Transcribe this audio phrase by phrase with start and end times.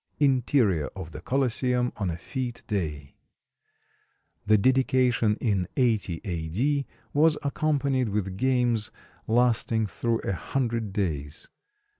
[0.19, 3.17] [Illustration: INTERIOR OF THE COLOSSEUM ON A FÊTE DAY]
[4.47, 6.47] The dedication in 80 A.
[6.49, 6.87] D.
[7.13, 8.89] was accompanied with games
[9.27, 11.49] lasting through a hundred days.